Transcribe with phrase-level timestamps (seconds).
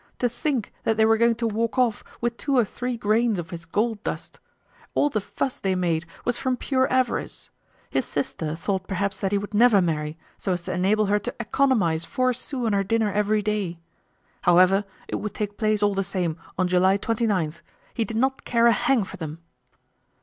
[0.17, 3.51] To think that they were going to walk off with two or three grains of
[3.51, 4.39] his gold dust!
[4.95, 7.51] All the fuss they made was from pure avarice.
[7.87, 11.35] His sister thought perhaps that he would never marry, so as to enable her to
[11.39, 13.77] economize four sous on her dinner every day.
[14.41, 17.53] However, it would take place all the same on July 29.
[17.93, 19.37] He did not care a hang for them!